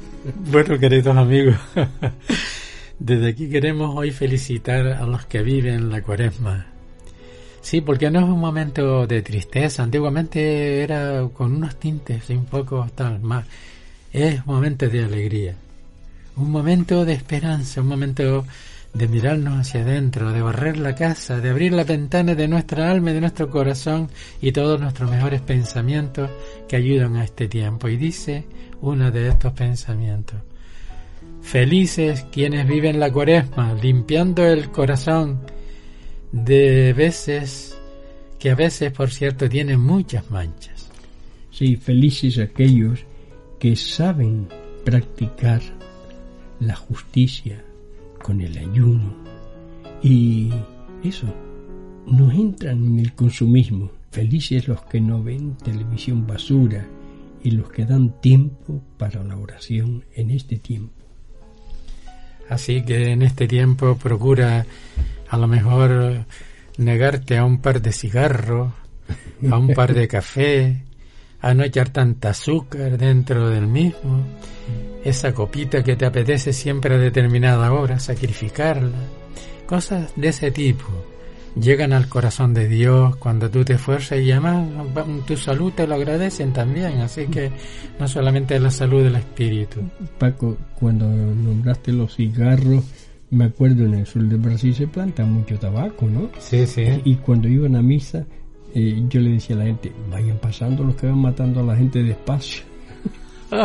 Bueno, 0.50 0.78
queridos 0.78 1.16
amigos, 1.16 1.56
desde 2.98 3.28
aquí 3.28 3.48
queremos 3.48 3.94
hoy 3.94 4.10
felicitar 4.10 4.86
a 4.86 5.06
los 5.06 5.26
que 5.26 5.42
viven 5.42 5.90
la 5.90 6.02
cuaresma. 6.02 6.66
Sí, 7.60 7.80
porque 7.80 8.10
no 8.10 8.20
es 8.20 8.26
un 8.26 8.40
momento 8.40 9.06
de 9.06 9.22
tristeza. 9.22 9.82
Antiguamente 9.82 10.82
era 10.82 11.26
con 11.32 11.56
unos 11.56 11.76
tintes 11.76 12.28
y 12.28 12.34
un 12.34 12.44
poco 12.44 12.86
tal 12.94 13.20
más. 13.20 13.46
Es 14.12 14.44
momento 14.46 14.88
de 14.88 15.04
alegría. 15.04 15.54
Un 16.36 16.50
momento 16.50 17.04
de 17.04 17.14
esperanza, 17.14 17.80
un 17.80 17.86
momento 17.86 18.44
de 18.94 19.08
mirarnos 19.08 19.58
hacia 19.58 19.82
adentro, 19.82 20.32
de 20.32 20.40
barrer 20.40 20.78
la 20.78 20.94
casa, 20.94 21.40
de 21.40 21.50
abrir 21.50 21.72
las 21.72 21.86
ventanas 21.86 22.36
de 22.36 22.46
nuestra 22.46 22.90
alma 22.90 23.10
y 23.10 23.14
de 23.14 23.20
nuestro 23.20 23.50
corazón 23.50 24.08
y 24.40 24.52
todos 24.52 24.80
nuestros 24.80 25.10
mejores 25.10 25.40
pensamientos 25.40 26.30
que 26.68 26.76
ayudan 26.76 27.16
a 27.16 27.24
este 27.24 27.48
tiempo. 27.48 27.88
Y 27.88 27.96
dice 27.96 28.44
uno 28.80 29.10
de 29.10 29.28
estos 29.28 29.52
pensamientos, 29.52 30.36
felices 31.42 32.24
quienes 32.30 32.66
viven 32.68 33.00
la 33.00 33.12
cuaresma, 33.12 33.74
limpiando 33.74 34.44
el 34.46 34.70
corazón 34.70 35.40
de 36.30 36.92
veces 36.92 37.76
que 38.38 38.50
a 38.50 38.54
veces, 38.54 38.92
por 38.92 39.10
cierto, 39.10 39.48
tienen 39.48 39.80
muchas 39.80 40.30
manchas. 40.30 40.88
Sí, 41.50 41.76
felices 41.76 42.38
aquellos 42.38 43.00
que 43.58 43.74
saben 43.74 44.48
practicar 44.84 45.62
la 46.60 46.76
justicia 46.76 47.64
con 48.24 48.40
el 48.40 48.56
ayuno 48.56 49.14
y 50.02 50.50
eso, 51.02 51.26
no 52.06 52.30
entran 52.32 52.82
en 52.82 52.98
el 52.98 53.12
consumismo. 53.12 53.90
Felices 54.10 54.66
los 54.66 54.80
que 54.84 54.98
no 54.98 55.22
ven 55.22 55.56
televisión 55.58 56.26
basura 56.26 56.86
y 57.42 57.50
los 57.50 57.70
que 57.70 57.84
dan 57.84 58.18
tiempo 58.22 58.82
para 58.96 59.22
la 59.22 59.36
oración 59.36 60.06
en 60.14 60.30
este 60.30 60.56
tiempo. 60.56 60.94
Así 62.48 62.82
que 62.82 63.12
en 63.12 63.20
este 63.20 63.46
tiempo 63.46 63.96
procura 63.96 64.64
a 65.28 65.36
lo 65.36 65.46
mejor 65.46 66.24
negarte 66.78 67.36
a 67.36 67.44
un 67.44 67.58
par 67.58 67.82
de 67.82 67.92
cigarros, 67.92 68.72
a 69.50 69.58
un 69.58 69.74
par 69.74 69.92
de 69.92 70.08
café, 70.16 70.82
a 71.44 71.52
no 71.52 71.62
echar 71.62 71.90
tanta 71.90 72.30
azúcar 72.30 72.96
dentro 72.96 73.50
del 73.50 73.66
mismo, 73.66 74.24
esa 75.04 75.34
copita 75.34 75.84
que 75.84 75.94
te 75.94 76.06
apetece 76.06 76.54
siempre 76.54 76.94
a 76.94 76.98
determinada 76.98 77.70
hora, 77.70 77.98
sacrificarla, 77.98 78.96
cosas 79.66 80.10
de 80.16 80.28
ese 80.28 80.50
tipo. 80.50 80.86
Llegan 81.54 81.92
al 81.92 82.08
corazón 82.08 82.54
de 82.54 82.66
Dios 82.66 83.16
cuando 83.16 83.50
tú 83.50 83.62
te 83.62 83.74
esfuerzas 83.74 84.20
y 84.20 84.32
además 84.32 84.66
tu 85.26 85.36
salud 85.36 85.70
te 85.74 85.86
lo 85.86 85.96
agradecen 85.96 86.54
también, 86.54 87.02
así 87.02 87.26
que 87.26 87.50
no 88.00 88.08
solamente 88.08 88.58
la 88.58 88.70
salud 88.70 89.04
del 89.04 89.16
espíritu. 89.16 89.82
Paco, 90.18 90.56
cuando 90.80 91.06
nombraste 91.06 91.92
los 91.92 92.16
cigarros, 92.16 92.84
me 93.30 93.44
acuerdo 93.44 93.84
en 93.84 93.94
el 93.94 94.06
sur 94.06 94.22
de 94.22 94.36
Brasil 94.36 94.74
se 94.74 94.86
planta 94.86 95.26
mucho 95.26 95.58
tabaco, 95.58 96.06
¿no? 96.06 96.30
Sí, 96.38 96.66
sí. 96.66 97.02
Y 97.04 97.16
cuando 97.16 97.48
iban 97.48 97.76
a 97.76 97.82
misa, 97.82 98.24
eh, 98.74 99.02
yo 99.08 99.20
le 99.20 99.30
decía 99.30 99.56
a 99.56 99.60
la 99.60 99.64
gente, 99.66 99.92
vayan 100.10 100.38
pasando 100.38 100.84
los 100.84 100.96
que 100.96 101.06
van 101.06 101.18
matando 101.18 101.60
a 101.60 101.62
la 101.62 101.76
gente 101.76 102.02
despacio. 102.02 102.62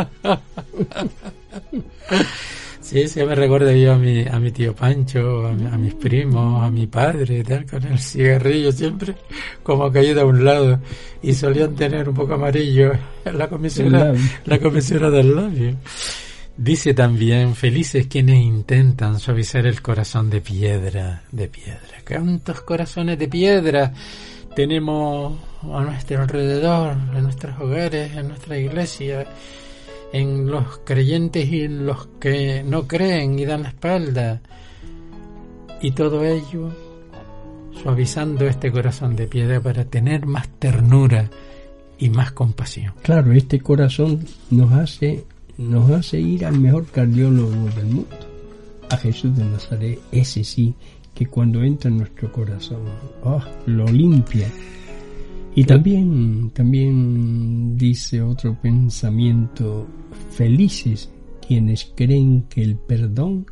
Sí, 2.80 3.06
sí, 3.06 3.22
me 3.24 3.34
recuerdo 3.36 3.70
yo 3.72 3.92
a 3.92 3.98
mi, 3.98 4.26
a 4.26 4.40
mi 4.40 4.50
tío 4.50 4.74
Pancho, 4.74 5.46
a, 5.46 5.52
mi- 5.52 5.66
a 5.66 5.76
mis 5.78 5.94
primos, 5.94 6.64
a 6.64 6.70
mi 6.70 6.86
padre 6.88 7.44
tal, 7.44 7.64
con 7.66 7.84
el 7.84 7.98
cigarrillo 7.98 8.72
siempre 8.72 9.14
como 9.62 9.92
caído 9.92 10.22
a 10.22 10.24
un 10.24 10.44
lado 10.44 10.80
y 11.22 11.32
solían 11.34 11.74
tener 11.76 12.08
un 12.08 12.14
poco 12.16 12.34
amarillo 12.34 12.92
la 13.32 13.48
comisura, 13.48 14.12
la 14.46 14.58
comisura 14.58 15.10
del 15.10 15.36
labio. 15.36 15.76
Dice 16.56 16.92
también, 16.92 17.54
felices 17.54 18.06
quienes 18.08 18.38
intentan 18.42 19.20
suavizar 19.20 19.66
el 19.66 19.80
corazón 19.82 20.28
de 20.28 20.40
piedra, 20.40 21.22
de 21.30 21.48
piedra. 21.48 21.80
¿Cuántos 22.06 22.62
corazones 22.62 23.18
de 23.18 23.28
piedra 23.28 23.92
tenemos 24.60 25.38
a 25.62 25.80
nuestro 25.84 26.20
alrededor, 26.20 26.94
en 27.16 27.22
nuestros 27.22 27.58
hogares, 27.58 28.14
en 28.14 28.28
nuestra 28.28 28.58
iglesia, 28.58 29.26
en 30.12 30.50
los 30.50 30.80
creyentes 30.84 31.48
y 31.48 31.62
en 31.62 31.86
los 31.86 32.08
que 32.20 32.62
no 32.62 32.86
creen 32.86 33.38
y 33.38 33.46
dan 33.46 33.62
la 33.62 33.70
espalda? 33.70 34.42
Y 35.80 35.92
todo 35.92 36.26
ello 36.26 36.68
suavizando 37.82 38.46
este 38.46 38.70
corazón 38.70 39.16
de 39.16 39.26
piedra 39.28 39.62
para 39.62 39.86
tener 39.86 40.26
más 40.26 40.46
ternura 40.58 41.30
y 41.98 42.10
más 42.10 42.32
compasión. 42.32 42.92
Claro, 43.00 43.32
este 43.32 43.60
corazón 43.60 44.26
nos 44.50 44.74
hace, 44.74 45.24
nos 45.56 45.90
hace 45.90 46.20
ir 46.20 46.44
al 46.44 46.58
mejor 46.58 46.84
cardiólogo 46.84 47.50
del 47.76 47.86
mundo, 47.86 48.16
a 48.90 48.98
Jesús 48.98 49.34
de 49.38 49.44
Nazaret, 49.46 49.98
ese 50.12 50.44
sí, 50.44 50.74
que 51.14 51.26
cuando 51.26 51.62
entra 51.62 51.90
en 51.90 51.98
nuestro 51.98 52.30
corazón, 52.32 52.82
¡oh! 53.24 53.42
lo 53.66 53.86
limpia. 53.86 54.48
Y 55.54 55.64
también, 55.64 56.50
también 56.54 57.76
dice 57.76 58.22
otro 58.22 58.56
pensamiento, 58.60 59.86
felices 60.30 61.10
quienes 61.46 61.92
creen 61.96 62.42
que 62.48 62.62
el 62.62 62.76
perdón 62.76 63.46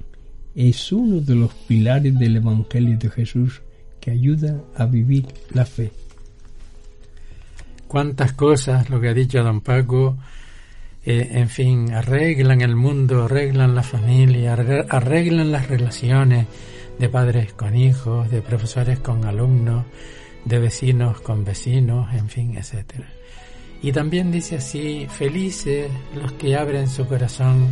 es 0.55 0.93
uno 0.93 1.21
de 1.21 1.35
los 1.35 1.53
pilares 1.53 2.17
del 2.19 2.37
Evangelio 2.37 2.97
de 2.99 3.11
Jesús 3.11 3.61
que 4.01 4.13
ayuda 4.13 4.61
a 4.77 4.87
vivir 4.87 5.27
la 5.53 5.65
fe. 5.67 5.91
cuántas 7.87 8.33
cosas, 8.35 8.89
lo 8.91 9.01
que 9.01 9.09
ha 9.09 9.15
dicho 9.15 9.43
don 9.43 9.61
Paco, 9.63 10.19
eh, 11.05 11.29
en 11.33 11.49
fin, 11.49 11.93
arreglan 11.93 12.61
el 12.61 12.77
mundo, 12.77 13.25
arreglan 13.25 13.75
la 13.75 13.83
familia, 13.83 14.55
arre- 14.57 14.87
arreglan 14.89 15.51
las 15.53 15.69
relaciones 15.69 16.47
de 16.99 17.09
padres 17.09 17.53
con 17.53 17.77
hijos, 17.77 18.31
de 18.31 18.43
profesores 18.43 18.99
con 19.01 19.25
alumnos, 19.25 19.85
de 20.45 20.59
vecinos 20.59 21.21
con 21.21 21.45
vecinos, 21.45 22.13
en 22.15 22.29
fin, 22.29 22.57
etcétera. 22.57 23.09
Y 23.83 23.93
también 23.93 24.33
dice 24.33 24.57
así, 24.57 25.07
felices 25.09 25.91
los 26.15 26.33
que 26.33 26.57
abren 26.57 26.89
su 26.89 27.07
corazón, 27.07 27.69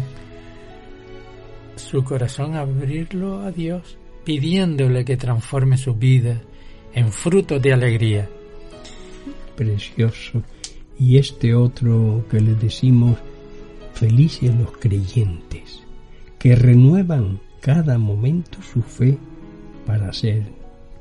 su 1.74 2.04
corazón 2.04 2.54
abrirlo 2.54 3.40
a 3.40 3.50
Dios, 3.50 3.98
pidiéndole 4.24 5.04
que 5.04 5.16
transforme 5.16 5.76
su 5.76 5.94
vida 5.94 6.40
en 6.94 7.12
fruto 7.12 7.58
de 7.58 7.72
alegría. 7.72 8.28
precioso. 9.56 10.42
Y 10.98 11.18
este 11.18 11.54
otro 11.54 12.24
que 12.30 12.40
le 12.40 12.54
decimos, 12.54 13.18
felices 13.94 14.54
los 14.54 14.72
creyentes, 14.72 15.82
que 16.38 16.54
renuevan 16.54 17.40
cada 17.66 17.98
momento 17.98 18.61
su 18.62 18.81
fe 18.81 19.18
para 19.85 20.11
hacer 20.11 20.44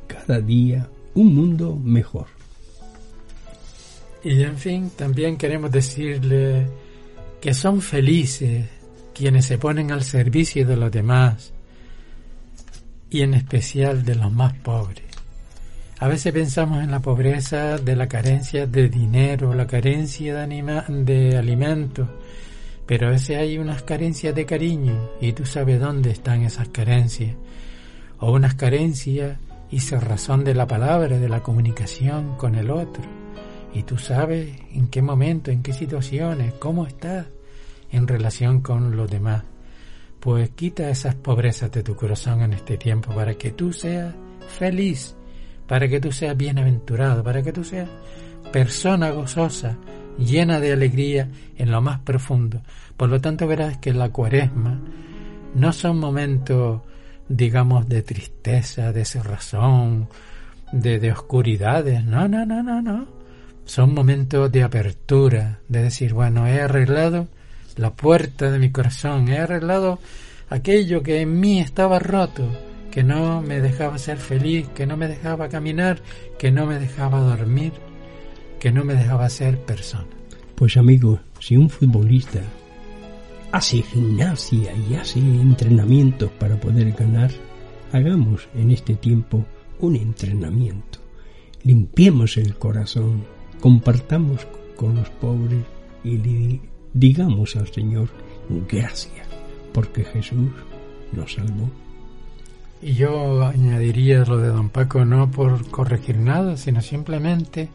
cada 0.08 0.42
día 0.42 0.90
un 1.14 1.36
mundo 1.36 1.76
mejor. 1.76 2.26
Y 4.24 4.42
en 4.42 4.58
fin, 4.58 4.90
también 4.96 5.38
queremos 5.38 5.70
decirle 5.70 6.68
que 7.40 7.54
son 7.54 7.82
felices 7.82 8.66
quienes 9.14 9.46
se 9.46 9.60
ponen 9.60 9.92
al 9.92 10.04
servicio 10.04 10.66
de 10.66 10.76
los 10.76 10.92
demás 10.92 11.54
y 13.12 13.22
en 13.22 13.36
especial 13.36 14.04
de 14.04 14.16
los 14.16 14.34
más 14.34 14.54
pobres. 14.54 15.06
A 16.00 16.08
veces 16.08 16.34
pensamos 16.34 16.84
en 16.84 16.90
la 16.90 17.00
pobreza 17.00 17.78
de 17.78 17.96
la 17.96 18.08
carencia 18.08 18.66
de 18.66 18.90
dinero, 18.90 19.54
la 19.54 19.68
carencia 19.68 20.48
de, 20.48 20.84
de 21.06 21.38
alimentos, 21.38 22.10
pero 22.86 23.08
a 23.08 23.12
veces 23.12 23.38
hay 23.38 23.58
unas 23.58 23.84
carencias 23.84 24.36
de 24.36 24.46
cariño 24.46 25.10
y 25.20 25.34
tú 25.34 25.46
sabes 25.46 25.80
dónde 25.80 26.12
están 26.12 26.44
esas 26.44 26.70
carencias. 26.70 27.36
O 28.20 28.32
unas 28.32 28.56
carencias 28.56 29.38
y 29.72 29.80
razón 29.96 30.44
de 30.44 30.54
la 30.54 30.68
palabra, 30.68 31.18
de 31.18 31.28
la 31.28 31.42
comunicación 31.42 32.38
con 32.38 32.56
el 32.56 32.70
otro. 32.70 33.04
Y 33.74 33.84
tú 33.84 33.98
sabes 33.98 34.56
en 34.74 34.88
qué 34.88 35.02
momento, 35.02 35.52
en 35.52 35.62
qué 35.64 35.74
situaciones, 35.74 36.54
cómo 36.54 36.86
estás 36.86 37.26
en 37.92 38.08
relación 38.08 38.62
con 38.62 38.96
los 38.96 39.10
demás. 39.10 39.44
Pues 40.20 40.52
quita 40.52 40.90
esas 40.90 41.16
pobrezas 41.16 41.72
de 41.72 41.84
tu 41.84 41.96
corazón 41.96 42.42
en 42.42 42.54
este 42.54 42.78
tiempo 42.78 43.14
para 43.14 43.34
que 43.36 43.52
tú 43.52 43.74
seas 43.74 44.16
feliz, 44.48 45.16
para 45.68 45.88
que 45.88 46.00
tú 46.00 46.12
seas 46.12 46.38
bienaventurado, 46.38 47.24
para 47.24 47.42
que 47.44 47.52
tú 47.52 47.64
seas 47.64 47.90
persona 48.52 49.10
gozosa, 49.10 49.78
llena 50.18 50.60
de 50.60 50.74
alegría 50.74 51.30
en 51.58 51.72
lo 51.72 51.82
más 51.82 52.00
profundo. 52.00 52.62
Por 52.98 53.10
lo 53.10 53.20
tanto 53.22 53.48
verás 53.48 53.78
que 53.78 53.94
la 53.94 54.10
cuaresma 54.10 54.80
no 55.54 55.74
son 55.74 56.00
momentos, 56.00 56.82
digamos, 57.28 57.88
de 57.88 58.02
tristeza, 58.02 58.92
de 58.92 59.06
cerrazón, 59.06 60.10
de, 60.72 61.00
de 61.00 61.12
oscuridades. 61.12 62.04
No, 62.04 62.28
no, 62.28 62.46
no, 62.46 62.62
no, 62.64 62.82
no. 62.82 63.08
Son 63.66 63.94
momentos 63.94 64.52
de 64.52 64.64
apertura, 64.64 65.60
de 65.68 65.84
decir, 65.84 66.14
bueno, 66.14 66.46
he 66.48 66.62
arreglado 66.62 67.28
la 67.78 67.94
puerta 67.94 68.52
de 68.52 68.60
mi 68.60 68.72
corazón, 68.72 69.28
he 69.30 69.40
arreglado 69.40 70.00
aquello 70.50 71.02
que 71.02 71.22
en 71.22 71.40
mí 71.40 71.60
estaba 71.60 72.00
roto, 72.00 72.48
que 72.92 73.04
no 73.04 73.42
me 73.42 73.60
dejaba 73.60 73.98
ser 73.98 74.18
feliz, 74.18 74.68
que 74.70 74.86
no 74.86 74.96
me 74.98 75.08
dejaba 75.08 75.50
caminar, 75.50 76.02
que 76.38 76.52
no 76.52 76.66
me 76.66 76.80
dejaba 76.80 77.20
dormir, 77.20 77.74
que 78.66 78.72
no 78.72 78.84
me 78.84 78.96
dejaba 78.96 79.30
ser 79.30 79.60
persona. 79.60 80.08
Pues 80.56 80.76
amigos, 80.76 81.20
si 81.40 81.56
un 81.56 81.70
futbolista 81.70 82.42
hace 83.52 83.84
gimnasia 83.84 84.74
y 84.90 84.96
hace 84.96 85.20
entrenamientos 85.20 86.32
para 86.40 86.60
poder 86.60 86.92
ganar, 86.94 87.30
hagamos 87.92 88.48
en 88.56 88.72
este 88.72 88.96
tiempo 88.96 89.46
un 89.78 89.96
entrenamiento. 89.96 90.98
Limpiemos 91.62 92.38
el 92.38 92.56
corazón, 92.56 93.26
compartamos 93.62 94.48
con 94.76 94.96
los 94.96 95.12
pobres 95.12 95.64
y 96.04 96.18
le 96.18 96.60
digamos 96.92 97.56
al 97.58 97.72
Señor 97.72 98.10
gracias, 98.68 99.28
porque 99.74 100.04
Jesús 100.06 100.50
nos 101.12 101.34
salvó. 101.34 101.70
Y 102.82 102.94
yo 102.94 103.46
añadiría 103.46 104.26
lo 104.26 104.40
de 104.40 104.48
don 104.48 104.70
Paco 104.70 105.06
no 105.06 105.30
por 105.30 105.70
corregir 105.70 106.18
nada, 106.18 106.58
sino 106.58 106.82
simplemente 106.82 107.70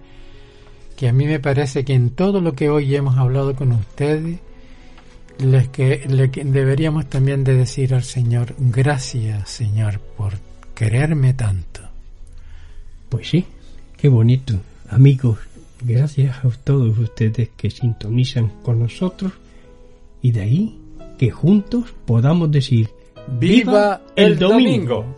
que 1.00 1.08
a 1.08 1.14
mí 1.14 1.24
me 1.24 1.40
parece 1.40 1.82
que 1.82 1.94
en 1.94 2.10
todo 2.10 2.42
lo 2.42 2.52
que 2.52 2.68
hoy 2.68 2.94
hemos 2.94 3.16
hablado 3.16 3.56
con 3.56 3.72
ustedes, 3.72 4.38
les 5.38 5.68
que, 5.68 6.06
le 6.06 6.30
que 6.30 6.44
deberíamos 6.44 7.08
también 7.08 7.42
de 7.42 7.54
decir 7.54 7.94
al 7.94 8.02
Señor, 8.02 8.54
gracias 8.58 9.48
Señor 9.48 9.98
por 9.98 10.34
quererme 10.74 11.32
tanto. 11.32 11.80
Pues 13.08 13.30
sí, 13.30 13.46
qué 13.96 14.10
bonito. 14.10 14.60
Amigos, 14.90 15.38
gracias 15.82 16.44
a 16.44 16.50
todos 16.50 16.98
ustedes 16.98 17.48
que 17.56 17.70
sintonizan 17.70 18.52
con 18.62 18.80
nosotros 18.80 19.32
y 20.20 20.32
de 20.32 20.40
ahí 20.42 20.78
que 21.16 21.30
juntos 21.30 21.94
podamos 22.04 22.52
decir 22.52 22.90
¡Viva 23.26 24.02
el 24.16 24.38
domingo! 24.38 25.16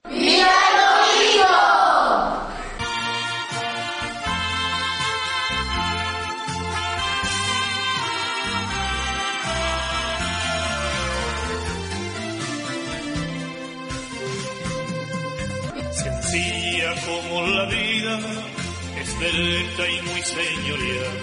Derecha 19.22 19.88
y 19.88 20.02
muy 20.02 20.22
señorial. 20.22 21.18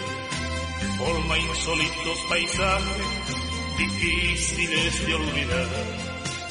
Forma 0.98 1.38
insólitos 1.38 2.18
paisajes, 2.30 3.08
difíciles 3.78 5.06
de 5.06 5.14
olvidar. 5.16 5.68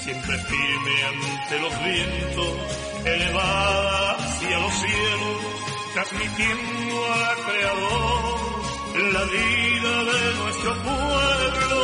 Siempre 0.05 0.39
firme 0.39 1.05
ante 1.05 1.61
los 1.61 1.85
vientos, 1.85 2.53
elevada 3.05 4.13
hacia 4.13 4.59
los 4.59 4.75
cielos, 4.75 5.39
transmitiendo 5.95 7.15
al 7.15 7.37
Creador 7.45 8.49
la 9.13 9.25
vida 9.25 10.05
de 10.05 10.35
nuestro 10.35 10.73
pueblo. 10.83 11.79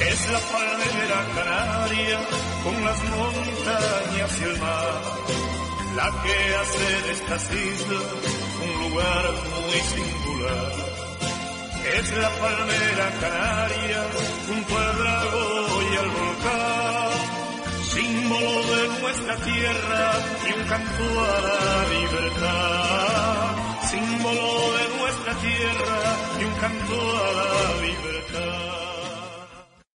Es 0.00 0.30
la 0.30 0.40
palmera 0.40 1.26
canaria 1.34 2.18
con 2.64 2.84
las 2.84 3.04
montañas 3.04 4.40
y 4.40 4.44
el 4.44 4.58
mar, 4.60 5.02
la 5.96 6.10
que 6.22 6.36
hace 6.60 6.88
de 7.06 7.12
estas 7.12 7.42
islas 7.52 8.06
un 8.64 8.72
lugar 8.84 9.24
muy 9.54 9.80
singular. 9.94 10.72
es 11.98 12.16
la 12.22 12.30
palmera 12.42 13.06
canaria 13.22 14.00
junto 14.46 14.72
al 14.76 14.98
y 15.90 15.96
al 16.02 16.10
volcán, 16.18 17.12
símbolo 17.94 18.54
de 18.72 18.82
nuestra 19.00 19.36
tierra 19.36 20.12
y 20.48 20.52
un 20.58 20.64
canto 20.72 21.04
a 21.32 21.36
la 21.48 21.60
libertad, 21.96 23.46
símbolo 23.90 24.48
de 24.78 24.84
nuestra 24.98 25.32
tierra 25.46 26.00
y 26.40 26.44
un 26.44 26.54
canto 26.64 26.96
a 27.16 27.32
la 27.40 27.80
libertad. 27.86 28.95